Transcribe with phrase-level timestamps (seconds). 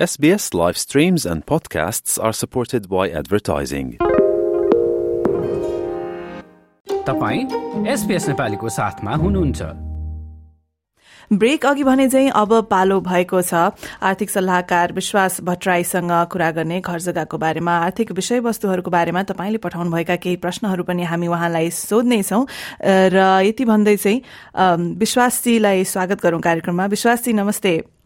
[0.00, 3.88] SBS live streams and podcasts are supported by advertising.
[7.06, 7.42] तपाईँ
[7.88, 9.62] SBS नेपालीको साथमा हुनुहुन्छ।
[11.32, 13.54] ब्रेक अघि भने चाहिँ अब पालो भएको छ।
[14.00, 20.36] आर्थिक सल्लाहकार विश्वास भट्टराईसँग कुरा गर्ने घर जग्गाको बारेमा आर्थिक विषयवस्तुहरूको बारेमा तपाईँले पठाउनुभएका केही
[20.40, 22.46] प्रश्नहरू पनि हामी उहाँलाई सोध्नेछौ।
[22.88, 24.20] र यति भन्दै चाहिँ
[24.96, 27.99] विश्वासजीलाई स्वागत गरौं कार्यक्रममा। विश्वासजी नमस्ते।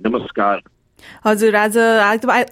[0.00, 0.60] नमस्कार।
[1.26, 1.76] हजुर आज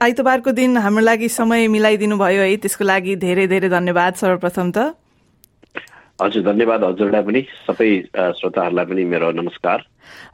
[0.02, 4.78] आइतबारको दिन हाम्रो लागि समय मिलाइदिनु भयो है त्यसको लागि धेरै धेरै धन्यवाद सर्वप्रथम त।
[6.22, 7.90] हजुर धन्यवाद हजुरलाई पनि सबै
[8.40, 9.78] श्रोताहरूलाई पनि मेरो नमस्कार।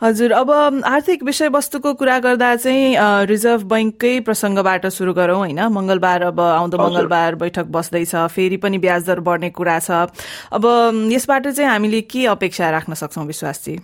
[0.03, 0.51] हजुर अब
[0.85, 2.97] आर्थिक विषयवस्तुको कुरा गर्दा चाहिँ
[3.27, 5.61] रिजर्भ बैङ्ककै प्रसङ्गबाट सुरु गरौँ होइन?
[5.69, 9.91] मंगलबार अब आउँदो मंगलबार बैठक बस्दैछ फेरि पनि ब्याज दर बढ्ने कुरा छ।
[10.53, 10.63] अब
[11.13, 13.79] यसबाट चाहिँ हामीले के अपेक्षा राख्न सक्छौँ विश्वासजी?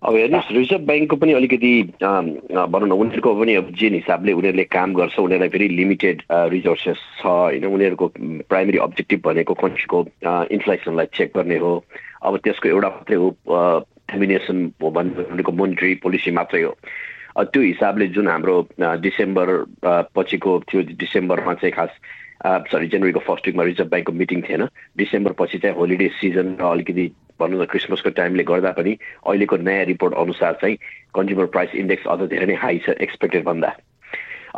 [0.00, 4.94] अब हेर्नुहोस् रिजर्भ ब्याङ्कको पनि अलिकति भनौँ न उनीहरूको पनि अब जुन हिसाबले उनीहरूले काम
[4.96, 6.22] गर्छ उनीहरूलाई फेरि लिमिटेड
[6.56, 7.64] रिसोर्सेस छ होइन?
[7.68, 8.06] उनीहरूको
[8.48, 9.98] प्राइमेरी अब्जेक्टिभ भनेको कन्ट्रीको
[10.56, 11.72] इन्फ्लेसनलाई चेक गर्ने हो।
[12.24, 13.28] अब त्यसको एउटा मात्रै हो
[14.16, 16.72] एमिनेसन हो भन्ने उनीहरूको मोनिटरी पोलिसी मात्रै हो।
[17.44, 18.56] त्यो हिसाबले जुन हाम्रो
[19.04, 19.48] डिसेम्बर
[20.16, 21.92] पछिको थियो डिसेम्बरमा चाहिँ खास
[22.72, 24.64] सरी जनवरीको फर्स्ट विकमा रिजर्भ ब्याङ्कको मिटिङ थिएन।
[24.96, 28.96] डिसेम्बर पछि चाहिँ होलिडे सिजन र अलिकति भनौँ न क्रिसमसको टाइमले गर्दा पनि
[29.26, 30.76] अहिलेको नयाँ रिपोर्ट अनुसार चाहिँ
[31.14, 33.76] कन्ज्युमर प्राइस इन्डेक्स अझ धेरै नै हाई छ एक्सपेक्टेड भन्दा।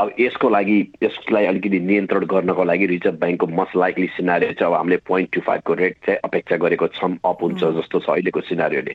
[0.01, 4.79] अब यसको लागि यसलाई अलिकति नियन्त्रण गर्नको लागि रिजर्भ ब्याङ्कको मस्ट लाइकली सिनारी चाहिँ अब
[4.79, 8.95] हामीले पोइन्ट टू फाइभको रेट चाहिँ अपेक्षा गरेको छौँ अप हुन्छ जस्तो छ अहिलेको सिनारीले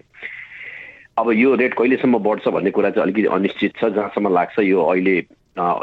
[1.21, 5.15] अब यो रेट कहिलेसम्म बढ्छ भन्ने कुरा चाहिँ अलिकति अनिश्चित छ जहाँसम्म लाग्छ यो अहिले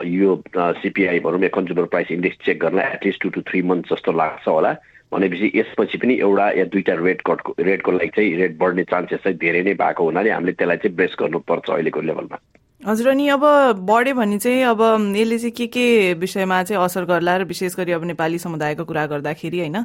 [0.06, 0.42] यो
[0.82, 4.46] सिपिआई भनौँ या कन्ज्युमर प्राइस इन्डेक्स चेक गर्न at least two two three month जस्तो लाग्छ
[4.48, 4.72] होला।
[5.14, 9.38] भनेपछि यसपछि पनि एउटा या दुईवटा रेट कटको रेटको लागि चाहिँ रेट बढ्ने चान्सेस चाहिँ
[9.38, 12.38] धेरै नै भएको हुनाले हामीले त्यसलाई चाहिँ ब्रेस गर्नुपर्छ अहिलेको लेभलमा
[12.80, 13.44] हजुर अनि अब
[13.88, 14.80] बढ्यो भने चाहिँ अब
[15.16, 15.84] यसले चाहिँ के के
[16.20, 19.76] विषयमा चाहिँ असर गर्ला र विशेष गरी अब नेपाली समुदायको कुरा गर्दाखेरि होइन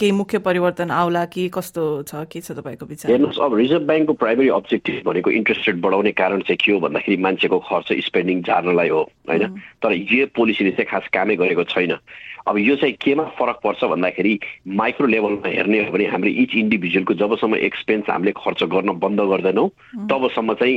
[0.00, 3.12] केही मुख्य परिवर्तन आउला कि कस्तो छ के छ तपाईँको विचार?
[3.12, 7.16] हेर्नुहोस् अब रिजर्भ ब्याङ्कको प्राइमेरी अब्जेक्टिभ भनेको इन्ट्रेस्ट रेट बढाउने कारण चाहिँ के हो भन्दाखेरि
[7.28, 9.44] मान्छेको खर्च स्पेन्डिङ झार्नलाई हो होइन?
[9.84, 11.92] तर यो पोलिसीले चाहिँ खास कामै गरेको छैन।
[12.46, 14.38] अब यो चाहिँ केमा फरक पर्छ भन्दाखेरि
[14.76, 19.68] माइक्रो लेभलमा हेर्ने हो भने हाम्रो इच इन्डिभिजुअलको जबसम्म एक्सपेन्स हामीले खर्च गर्न बन्द गर्दैनौँ
[20.12, 20.76] तबसम्म चाहिँ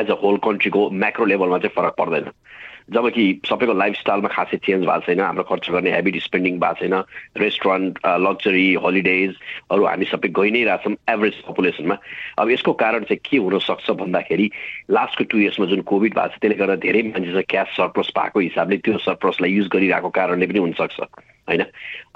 [0.00, 2.30] एज अ होल कन्ट्रीको म्याक्रो लेभलमा चाहिँ फरक पर्दैन।
[2.92, 6.94] जबकि सबैको लाइफस्टाइलमा खासै चेन्ज भएको छैन हाम्रो खर्च गर्ने हेबिट स्पेन्डिङ भएको छैन
[7.36, 9.34] रेस्टुरेन्ट लग्जरी हलिडेज
[9.70, 11.96] अरू हामी सबै गइ नै रहेछौँ एभरेज पपुलेसनमा
[12.38, 14.50] अब यसको कारण चाहिँ के हुनसक्छ भन्दाखेरि
[14.90, 18.40] लास्टको टु इयर्समा जुन कोभिड भएको छ त्यसले गर्दा धेरै मान्छे चाहिँ क्यास सरप्लस भएको
[18.40, 21.00] हिसाबले त्यो सरप्लसलाई युज गरिरहेको कारणले पनि हुनसक्छ
[21.48, 21.62] होइन?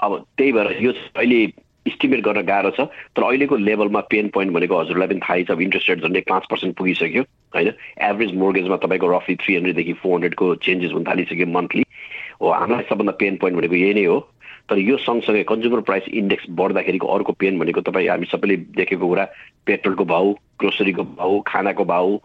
[0.03, 4.79] अब त्यही भएर यो अहिले इस्टिमेट गर्न गाह्रो छ तर अहिलेको लेभलमा पेन पोइन्ट भनेको
[4.79, 7.23] हजुरलाई पनि थाहै छ इन्ट्रेस्ट रेट झन्डै पाँच पर्सेन्ट पुगिसक्यो
[7.55, 7.71] होइन?
[8.09, 11.83] एभरेज मोर्गेजमा तपाईँको रफली थ्री हन्ड्रेडदेखि फोर हन्ड्रेडको चेन्जेस हुन थालिसक्यो मन्थली
[12.41, 14.19] हो हामीलाई सबभन्दा पेन पोइन्ट भनेको यही नै हो।
[14.69, 19.25] तर यो सँगसँगै कन्ज्युमर प्राइस इन्डेक्स बढ्दाखेरिको अर्को पेन भनेको तपाईँ हामी सबैले देखेको कुरा
[19.65, 20.31] पेट्रोलको भाउ
[20.61, 22.17] ग्रोसरीको भाउ खानाको भाउ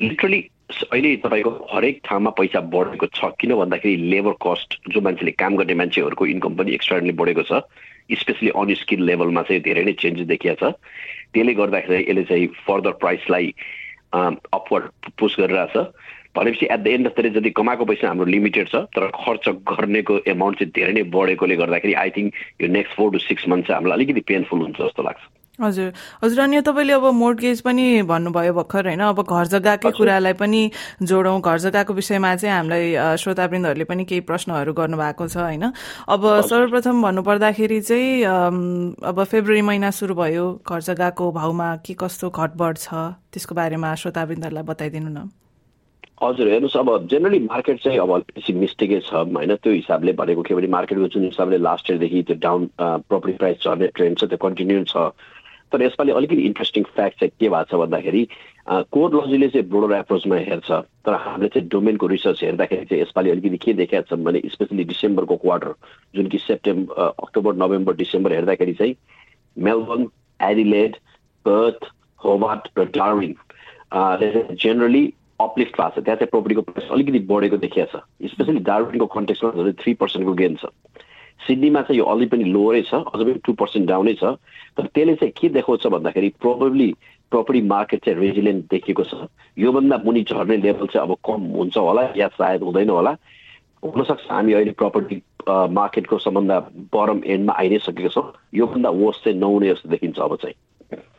[0.00, 5.56] लिटरली अहिले तपाईँको हरेक ठाउँमा पैसा बढेको छ। किन भन्दाखेरि लेबर कस्ट जो मान्छेले काम
[5.56, 7.64] गर्ने मान्छेहरूको इन्कम पनि एक्स्ट्राले बढेको छ।
[8.08, 10.76] स्पेसली अनस्किल लेभलमा चाहिँ धेरै नै चेन्जेस देखिया छ।
[11.32, 13.52] त्यसले गर्दाखेरि यसले चाहिँ फर्दर प्राइसलाई
[14.12, 14.84] अपवर्ड
[15.16, 15.76] पुस गरिरहेछ।
[16.36, 19.48] भनेपछि at the end of the day जति कमाएको पैसा हाम्रो लिमिटेड छ तर खर्च
[19.72, 23.66] गर्नेको एमाउन्ट चाहिँ धेरै नै बढेकोले गर्दाखेरि आई थिङ्क यो next four to six month
[23.66, 25.22] चाहिँ हामीलाई अलिकति पेनफुल हुन्छ जस्तो लाग्छ।
[25.58, 25.92] हजुर।
[26.22, 29.00] हजुर अनि तपाईँले अब मोर्टगेज पनि भन्नुभयो भर्खर होइन?
[29.10, 30.70] अब घर जग्गाकै कुरालाई पनि
[31.02, 35.64] जोडौँ। घर जग्गाको विषयमा चाहिँ हामीलाई श्रोतावृन्दहरूले पनि केही प्रश्नहरू गर्नुभएको छ होइन?
[36.06, 38.22] अब सर्वप्रथम भन्नुपर्दाखेरि चाहिँ
[39.02, 43.18] अब फेब्रुअरी महिना सुरु भयो। घर जग्गाको भाउमा के कस्तो घटबढ छ?
[43.34, 45.26] त्यसको बारेमा श्रोतावृन्दहरूलाई बताइदिनु न।
[46.22, 49.54] हजुर हेर्नुहोस् अब जेनरली मार्केट चाहिँ अब अलिकति मिस्टेकै छ होइन?
[49.54, 53.86] त्यो हिसाबले भनेको के भने मार्केटको जुन हिसाबले लास्ट इयरदेखि त्यो डाउन प्रपर्टी प्राइस चढ्ने
[53.94, 55.14] ट्रेन्ड छ त्यो कन्टिन्यू छ।
[55.72, 58.22] तर यसपालि अलिकति इन्ट्रेस्टिङ फ्याक्ट चाहिँ के भएको छ भन्दाखेरि
[58.92, 63.58] कोर लजीले चाहिँ ब्रोडर एप्रोचमा हेर्छ तर हामीले चाहिँ डोमेनको रिसर्च हेर्दाखेरि चाहिँ यसपालि अलिकति
[63.64, 65.74] के देखाएको छ भने स्पेसली डिसेम्बरको क्वार्टर
[66.16, 68.94] जुन कि सेप्टेम्बर अक्टोबर नोभेम्बर डिसेम्बर हेर्दाखेरि चाहिँ
[69.56, 70.08] मेलबर्न
[70.40, 70.96] एडिलेड
[71.46, 73.34] पर्थ होबार्ट र डार्विन
[74.54, 75.04] जेनरली
[75.40, 79.94] अपलिफ्ट भएको छ। त्यहाँ चाहिँ प्रोपर्टीको प्राइस अलिकति बढेको देखिएको छ। स्पेसली डार्विनको कन्टेक्समा थ्री
[79.94, 80.66] पर्सेन्टको गेन छ।
[81.46, 84.36] सिडनीमा चाहिँ यो अलि पनि लोवरै छ अझ पनि टू पर्सेन्ट डाउनै छ।
[84.76, 86.88] तर त्यसले चाहिँ के देखाउँछ भन्दाखेरि प्रोबेबली
[87.30, 92.02] प्रपर्टी मार्केट चाहिँ रेजिलेन्ट देखिएको छ। योभन्दा मुनि झर्ने लेभल चाहिँ अब कम हुन्छ होला
[92.16, 93.16] या सायद हुँदैन होला।
[93.84, 96.58] हुनसक्छ हामी अहिले प्रपर्टी मार्केटको सबभन्दा
[96.92, 100.54] परम एन्डमा आइ नै सकेको छौँ। योभन्दा वर्स चाहिँ नहुने जस्तो देखिन्छ अब चाहिँ।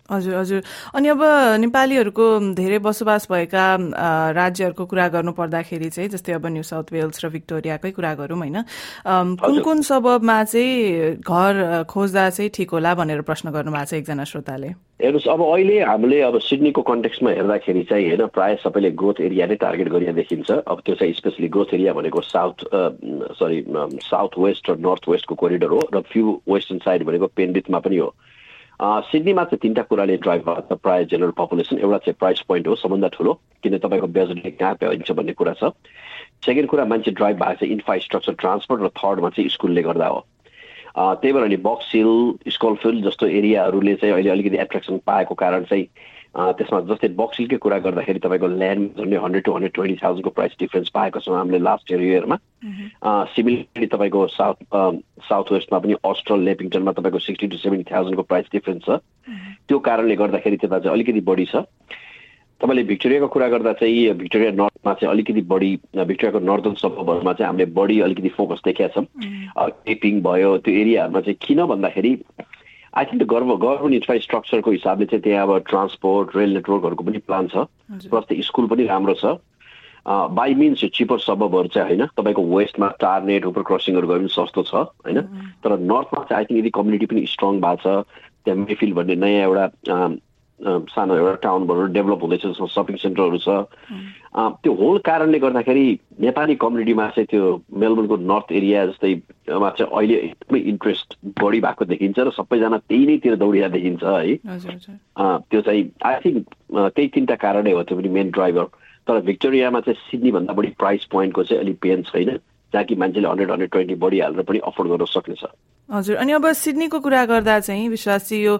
[0.10, 0.62] हजुर हजुर।
[0.98, 1.21] अनि अब
[1.62, 2.25] नेपालीहरूको
[2.57, 3.66] धेरै बसोबास भएका
[4.33, 8.57] राज्यहरूको कुरा गर्नु पर्दाखेरि चाहिँ जस्तै अब न्यू साउथ वेल्स र भिक्टोरियाकै कुरा गरौँ होइन
[9.38, 14.69] कुन कुन सबबमा चाहिँ घर खोज्दा चाहिँ ठिक होला भनेर प्रश्न गर्नुभएको छ एकजना श्रोताले?
[14.98, 19.56] हेर्नुहोस् अब अहिले हामीले अब सिडनीको कन्टेक्समा हेर्दाखेरि चाहिँ होइन प्रायः सबैले ग्रोथ एरिया नै
[19.62, 22.65] टार्गेट गरिया देखिन्छ। अब त्यो चाहिँ स्पेसली ग्रोथ एरिया भनेको साउथ
[23.38, 23.62] सरी
[24.10, 28.10] साउथ वेस्ट र नर्थ वेस्टको कोरिडोर हो र फ्यु वेस्टर्न साइड भनेको पेनबिथमा पनि हो।
[28.80, 32.76] सिडनीमा चाहिँ तिनवटा कुराले ड्राइभ भएको छ प्रायः जेनरल पपुलेसन एउटा चाहिँ प्राइस पोइन्ट हो
[32.80, 33.34] सबभन्दा ठुलो
[33.64, 35.72] किन तपाईँको बजेटले कहाँ भ्याइन्छ भन्ने कुरा छ।
[36.46, 40.20] सेकेन्ड कुरा मान्छे ड्राइभ भएको छ इन्फ्रास्ट्रक्चर ट्रान्सपोर्ट र थर्डमा चाहिँ स्कुलले गर्दा हो।
[40.96, 45.86] त्यही भएर अहिले बक्स हिल स्कलफिल्ड जस्तो एरियाहरूले चाहिँ अहिले अलिकति एट्र्याक्सन पाएको कारण चाहिँ
[46.36, 50.90] त्यसमा जस्तै बक्सिलकै कुरा गर्दाखेरि तपाईँको ल्यान्ड झन्डै हन्ड्रेड टु हन्ड्रेड ट्वेन्टी थाउजन्डको प्राइस डिफ्रेन्स
[50.94, 52.38] पाएको छौँ हामीले लास्ट इयर इयरमा
[53.34, 54.58] सिमिलरली तपाईँको साउथ
[55.30, 59.00] साउथ वेस्टमा पनि अस्ट्रल लेपिङटनमा तपाईँको सिक्सटी टु सेभेन्टी थाउजन्डको प्राइस डिफ्रेन्स छ।
[59.68, 61.66] त्यो कारणले गर्दाखेरि त्यता चाहिँ अलिकति बढी छ।
[62.62, 67.66] तपाईँले भिक्टोरियाको कुरा गर्दा चाहिँ भिक्टोरिया नर्थमा चाहिँ अलिकति बढी भिक्टोरियाको नर्दर्न सबहरूमा चाहिँ हामीले
[67.74, 72.12] बढी अलिकति फोकस देखाएको छौँ। टेपिङ भयो त्यो एरियाहरूमा चाहिँ किन भन्दाखेरि
[72.94, 77.65] आई थिङ्क गर्व गभर्मेन्ट इन्फ्रास्ट्रक्चरको हिसाबले चाहिँ त्यहाँ अब ट्रान्सपोर्ट रेल नेटवर्कहरूको पनि प्लान छ
[78.06, 79.38] प्लस त्यो स्कुल पनि राम्रो छ
[80.06, 84.75] बाई मिन्स चिपर सबबहरू चाहिँ होइन तपाईँको वेस्टमा टार्नेट हुपर क्रसिङहरू गयो भने सस्तो छ
[85.03, 85.21] होइन
[85.59, 89.44] तर नर्थमा चाहिँ आई थिङ्क यदि कम्युनिटी पनि स्ट्रङ भएको छ त्यहाँ मेफिल भन्ने नयाँ
[89.44, 89.65] एउटा
[90.60, 93.50] सानो एउटा टाउनबाट डेभलप हुँदैछ जसमा सपिङ सेन्टरहरू छ।
[94.64, 95.86] त्यो होल कारणले गर्दाखेरि
[96.22, 97.44] नेपाली कम्युनिटीमा चाहिँ त्यो
[97.80, 103.36] मेलबोर्नको नर्थ एरिया जस्तैमा चाहिँ अहिले एकदमै इन्ट्रेस्ट बढी भएको देखिन्छ र सबैजना त्यही नैतिर
[103.36, 104.36] दौडिरहेको देखिन्छ है।
[105.50, 106.46] त्यो चाहिँ आई थिङ्क
[106.76, 108.66] त्यही तिनवटा कारणै हो त्यो पनि मेन ड्राइभर
[109.08, 112.38] तर भिक्टोरियामा चाहिँ सिडनीभन्दा बढी प्राइस पोइन्टको चाहिँ अलिक पेन छैन।
[112.74, 115.44] जहाँ कि मान्छेले हन्ड्रेड हन्ड्रेड ट्वेन्टी बढी हालेर पनि अफोर्ड गर्न सक्नेछ
[115.89, 118.60] हजुर अनि अब सिडनीको कुरा गर्दा चाहिँ विश्वास चाहिँ यो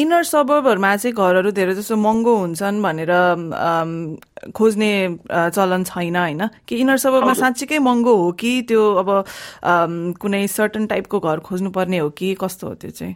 [0.00, 3.12] इनर सबरहरूमा चाहिँ घरहरू धेरै जस्तो महँगो हुन्छन् भनेर
[4.56, 4.90] खोज्ने
[5.28, 6.48] चलन छैन होइन?
[6.68, 9.24] कि इनर सबरमा साँच्चीकै महँगो हो कि त्यो अब
[10.16, 13.14] कुनै सर्टन टाइपको घर खोज्नुपर्ने हो कि कस्तो हो त्यो चाहिँ?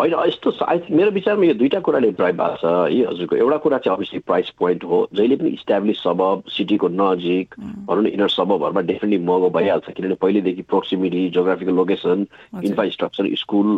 [0.00, 3.78] होइन यस्तो आई मेरो विचारमा यो दुईवटा कुराले ड्राइभ भएको छ। है हजुरको एउटा कुरा
[3.84, 8.80] चाहिँ अभियसली प्राइस पोइन्ट हो। जहिले पनि इस्टाब्लिस सबब सिटीको नजिक भनौँ न इनर सबबहरूमा
[8.88, 12.26] डेफिनेटली महँगो भइहाल्छ। किनभने पहिलेदेखि proximity geographical location
[12.64, 13.68] infrastructure school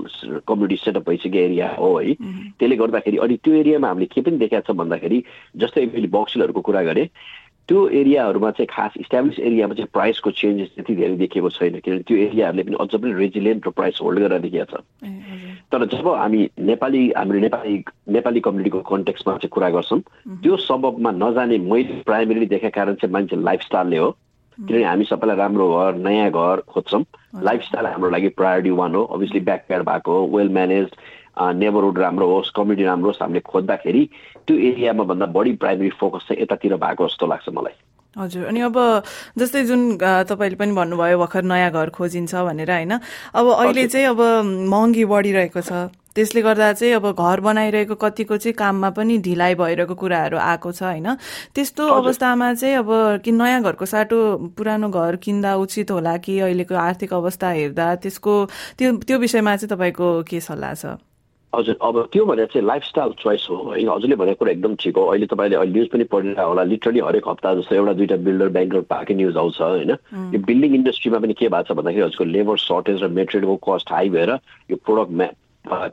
[0.47, 4.73] community setup भइसकेको एरिया हो है। त्यसले गर्दाखेरि अनि त्यो एरियामा हामीले के पनि देखाएको
[4.73, 5.23] छ भन्दाखेरि
[5.59, 7.09] जस्तै मैले बक्सिलहरूको कुरा गरेँ
[7.69, 12.17] त्यो एरियाहरूमा चाहिँ खास इस्टाब्लिस एरियामा चाहिँ प्राइसको चेन्जेस त्यति धेरै देखिएको छैन किनभने त्यो
[12.17, 14.83] एरियाहरूले पनि अझ पनि रेजिलियन्ट र प्राइस होल्ड गरेर देखिएको छ
[15.73, 20.01] तर जब हामी नेपाली हामीले नेपाली नेपाली कम्युनिटीको कन्टेक्समा चाहिँ कुरा गर्छौँ
[20.43, 24.11] त्यो सबबमा नजाने मैले प्राइमेरी देखेको कारण चाहिँ मान्छे लाइफस्टाइलले हो।
[24.59, 27.05] किनभने हामी सबैलाई राम्रो घर नयाँ घर खोज्छौँ।
[27.43, 30.89] लाइफस्टाइल हाम्रो लागि प्रायोरिटी वान हो। अभियसली ब्याकप्याड भएको वेल म्यानेज
[31.37, 34.03] नेबरहुड राम्रो होस् कम्युनिटी राम्रो होस् हामीले खोज्दाखेरि
[34.47, 37.75] त्यो एरियामा भन्दा बढी प्राइमेरी फोकस चाहिँ यतातिर भएको जस्तो लाग्छ मलाई।
[38.17, 38.77] हजुर अनि अब
[39.41, 39.97] जस्तै जुन
[40.29, 42.93] तपाईँले पनि भन्नुभयो भर्खर नयाँ घर खोजिन्छ भनेर होइन?
[43.33, 44.21] अब अहिले चाहिँ अब
[44.69, 49.95] महँगी बढिरहेको छ। त्यसले गर्दा चाहिँ अब घर बनाइरहेको कतिको चाहिँ काममा पनि ढिलाइ भइरहेको
[49.97, 51.09] कुराहरू आएको छ होइन?
[51.57, 54.19] त्यस्तो अवस्थामा चाहिँ अब कि नयाँ घरको साटो
[54.53, 58.35] पुरानो घर किन्दा उचित होला कि अहिलेको आर्थिक अवस्था हेर्दा त्यसको
[58.77, 61.01] त्यो त्यो विषयमा चाहिँ तपाईँको के सल्लाह छ?
[61.55, 65.05] हजुर अब त्यो भनेर चाहिँ लाइफस्टाइल चोइस हो। होइन हजुरले भनेको कुरा एकदम ठिक हो।
[65.13, 68.81] अहिले तपाईँले अहिले न्युज पनि पढिरहेको होला। लिटरली हरेक हप्ता जस्तो एउटा दुइटा बिल्डर ब्याङ्कर
[68.89, 69.91] पाएकै न्युज आउँछ होइन।
[70.35, 74.09] यो बिल्डिङ इन्डस्ट्रीमा पनि के भएको छ भन्दाखेरि हजुरको लेबर सर्टेज र मेटेरियलको कस्ट हाई
[74.17, 74.31] भएर
[74.71, 75.31] यो प्रोडक्ट म्या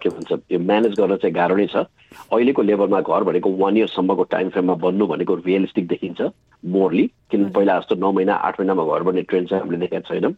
[0.02, 1.86] के भन्छ यो म्यानेज गर्न चाहिँ गाह्रो नै छ।
[2.34, 6.22] अहिलेको लेभलमा घर भनेको वान इयरसम्मको टाइम फ्रेममा बन्नु भनेको रियलिस्टिक देखिन्छ
[6.64, 10.32] मोरली किन पहिला जस्तो नौ महिना आठ महिनामा घर बन्ने ट्रेन्ड चाहिँ हामीले देखाएको छैनौँ।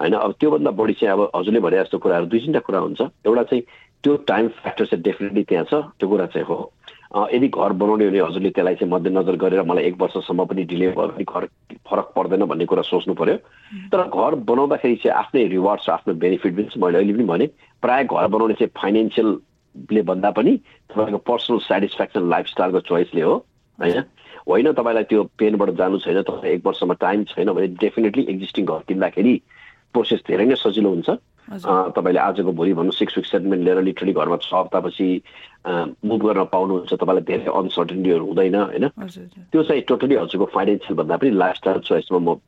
[0.00, 3.42] होइन अब त्योभन्दा बढी चाहिँ अब हजुरले भने जस्तो कुराहरू दुई तिनवटा कुरा हुन्छ। एउटा
[3.42, 3.62] चाहिँ
[4.04, 6.72] त्यो टाइम फ्याक्टर चाहिँ डेफिनेटली त्यहाँ छ त्यो कुरा चाहिँ हो।
[7.10, 11.06] यदि घर बनाउने भने हजुरले त्यसलाई चाहिँ मध्यनजर गरेर मलाई एक वर्षसम्म पनि डिले भयो
[11.10, 11.46] भने घर
[11.90, 13.36] फरक पर्दैन भन्ने कुरा सोच्नु पर्यो।
[13.90, 17.46] तर घर बनाउँदाखेरि चाहिँ आफ्नै रिवार्ड छ आफ्नो बेनिफिट पनि मैले अहिले पनि भने
[17.82, 20.56] प्रायः घर बनाउने चाहिँ फाइनेन्सियलले भन्दा पनि
[20.90, 23.34] तपाईँको पर्सनल सेटिस्फ्याक्सन लाइफस्टाइलको चोइसले हो
[23.78, 24.02] होइन?
[24.48, 28.82] होइन तपाईँलाई त्यो पेनबाट जानु छैन तपाईँ एक वर्षमा टाइम छैन भने डेफिनेटली एक्जिस्टिङ घर
[28.88, 29.34] किन्दाखेरि
[29.92, 31.10] प्रोसेस धेरै नै सजिलो हुन्छ।
[31.50, 35.08] तपाईँले आजको भोलि भन्नु सिक्स विक सेटलमेन्ट लिएर लिटरली घरमा छ हप्तापछि
[36.06, 38.88] मुभ गर्न पाउनुहुन्छ तपाईँलाई धेरै अनसर्टेन्टीहरू हुँदैन होइन?
[39.50, 42.38] त्यो चाहिँ टोटली हजुरको फाइनेन्सियल भन्दा पनि लाइफस्टाइल चोइसमा म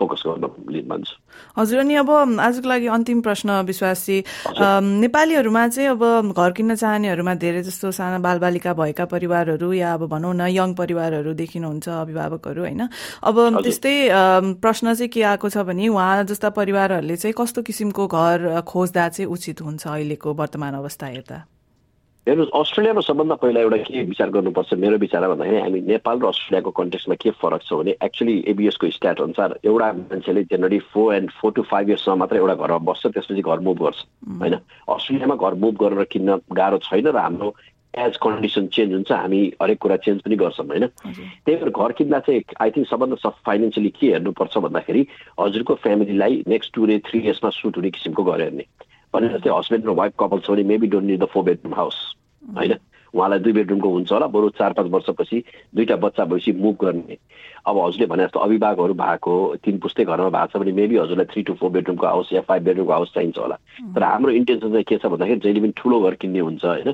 [0.00, 0.44] फोकस गर्न
[0.88, 1.16] भन्छु
[1.56, 4.16] हजुर अनि अब आजको लागि अन्तिम प्रश्न विश्वासी
[5.04, 10.34] नेपालीहरूमा चाहिँ अब घर किन्न चाहनेहरूमा धेरै जस्तो साना बालबालिका भएका परिवारहरू या अब भनौँ
[10.34, 12.88] न यङ परिवारहरू देखिनुहुन्छ अभिभावकहरू होइन?
[13.22, 13.94] अब त्यस्तै
[14.64, 19.30] प्रश्न चाहिँ के आएको छ भने उहाँ जस्ता परिवारहरूले चाहिँ कस्तो किसिमको घर खोज्दा चाहिँ
[19.30, 21.38] उचित हुन्छ अहिलेको वर्तमान अवस्था हेर्दा?
[22.30, 26.70] हेर्नुहोस् अस्ट्रेलियामा सबभन्दा पहिला एउटा के विचार गर्नुपर्छ मेरो विचार भन्दाखेरि हामी नेपाल र अस्ट्रेलियाको
[26.70, 31.52] कन्टेक्समा के फरक छ भने एक्चुली एबिएसको स्ट्याट अनुसार एउटा मान्छेले generally four and four
[31.52, 33.98] to five इयर्ससम्म मात्रै एउटा घरमा बस्छ त्यसपछि घर मुभ गर्छ
[34.42, 34.54] होइन?
[34.94, 37.48] अस्ट्रेलियामा घर मुभ गरेर किन्न गाह्रो छैन र हाम्रो
[37.98, 40.86] एज कन्डिसन चेन्ज हुन्छ हामी हरेक कुरा चेन्ज पनि गर्छौँ होइन?
[40.86, 45.02] त्यही भएर घर किन्दा चाहिँ आई थिङ्क सबभन्दा सब फाइनेन्सियली के हेर्नुपर्छ भन्दाखेरि
[45.40, 48.66] हजुरको फ्यामिलीलाई नेक्स्ट टु थ्री इयर्समा सुट हुने किसिमको घर हेर्ने।
[49.14, 51.98] भने जस्तै हस्बेन्ड र वाइफ कपल छ भने maybe don't need the four bedroom house
[52.42, 52.74] होइन?
[53.14, 55.42] उहाँलाई दुई बेडरुमको हुन्छ होला बरु चार पाँच वर्षपछि
[55.74, 57.16] दुईवटा बच्चा भएपछि मुभ गर्ने।
[57.66, 61.42] अब हजुरले भने जस्तो अभिभावकहरू भएको तिन पुस्तै घरमा भएको छ भने मेबी हजुरलाई थ्री
[61.42, 63.56] टू फोर बेडरुमको हाउस या फाइभ बेडरुमको हाउस चाहिन्छ होला।
[63.94, 66.92] तर हाम्रो इन्टेन्सन चाहिँ के छ भन्दाखेरि जहिले पनि ठुलो घर किन्ने हुन्छ होइन?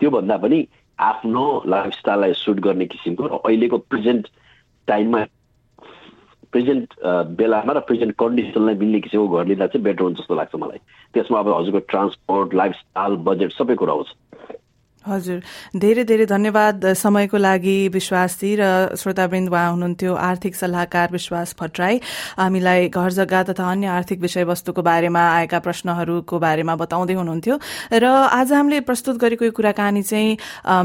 [0.00, 0.66] त्योभन्दा पनि
[0.98, 4.26] आफ्नो लाइफस्टाइललाई सुट गर्ने किसिमको र अहिलेको प्रेजेन्ट
[4.88, 5.24] टाइममा
[6.52, 6.94] प्रेजेन्ट
[7.38, 10.78] बेलामा र प्रेजेन्ट कन्डिसनलाई मिल्ने किसिमको घर लिँदा चाहिँ बेटर हुन्छ जस्तो लाग्छ मलाई।
[11.14, 14.08] त्यसमा अब हजुरको ट्रान्सपोर्ट लाइफस्टाइल बजेट सबै कुरा आउँछ।
[15.08, 15.40] हजुर।
[15.76, 18.62] धेरै धेरै धन्यवाद समयको लागि विश्वासजी र
[18.94, 22.00] श्रोतावृन्द उहाँ हुनुहुन्थ्यो आर्थिक सल्लाहकार विश्वास भट्टराई।
[22.38, 27.58] हामीलाई घर जग्गा तथा अन्य आर्थिक विषयवस्तुको बारेमा आएका प्रश्नहरूको बारेमा बताउँदै हुनुहुन्थ्यो।
[27.92, 30.36] र आज हामीले प्रस्तुत गरेको यो कुराकानी चाहिँ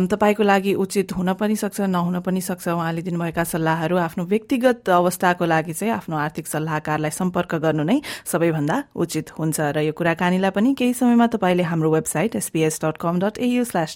[0.07, 5.45] तपाईँको लागि उचित हुन पनि सक्छ नहुन पनि सक्छ उहाँले दिनुभएका सल्लाहहरू आफ्नो व्यक्तिगत अवस्थाको
[5.45, 10.73] लागि चाहिँ आफ्नो आर्थिक सल्लाहकारलाई सम्पर्क गर्नु नै सबैभन्दा उचित हुन्छ। र यो कुराकानीलाई पनि
[10.73, 13.95] केही समयमा तपाईँले हाम्रो website SBS dot com dot AU slash